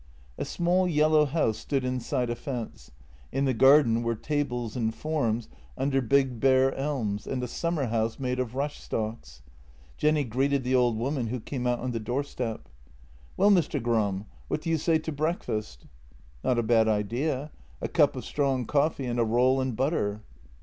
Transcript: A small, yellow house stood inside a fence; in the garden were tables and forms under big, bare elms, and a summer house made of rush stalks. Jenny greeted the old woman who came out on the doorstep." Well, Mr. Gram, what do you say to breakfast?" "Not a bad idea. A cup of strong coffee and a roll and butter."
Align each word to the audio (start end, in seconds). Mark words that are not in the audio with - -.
A 0.35 0.45
small, 0.45 0.87
yellow 0.87 1.25
house 1.27 1.59
stood 1.59 1.85
inside 1.85 2.31
a 2.31 2.35
fence; 2.35 2.89
in 3.31 3.45
the 3.45 3.53
garden 3.53 4.01
were 4.01 4.15
tables 4.15 4.75
and 4.75 4.95
forms 4.95 5.47
under 5.77 6.01
big, 6.01 6.39
bare 6.39 6.73
elms, 6.73 7.27
and 7.27 7.43
a 7.43 7.47
summer 7.47 7.85
house 7.85 8.17
made 8.17 8.39
of 8.39 8.55
rush 8.55 8.79
stalks. 8.81 9.43
Jenny 9.97 10.23
greeted 10.23 10.63
the 10.63 10.73
old 10.73 10.97
woman 10.97 11.27
who 11.27 11.39
came 11.39 11.67
out 11.67 11.77
on 11.81 11.91
the 11.91 11.99
doorstep." 11.99 12.67
Well, 13.37 13.51
Mr. 13.51 13.79
Gram, 13.79 14.25
what 14.47 14.61
do 14.63 14.71
you 14.71 14.79
say 14.79 14.97
to 14.97 15.11
breakfast?" 15.11 15.85
"Not 16.43 16.57
a 16.57 16.63
bad 16.63 16.87
idea. 16.87 17.51
A 17.79 17.87
cup 17.87 18.15
of 18.15 18.25
strong 18.25 18.65
coffee 18.65 19.05
and 19.05 19.19
a 19.19 19.23
roll 19.23 19.61
and 19.61 19.75
butter." 19.75 20.23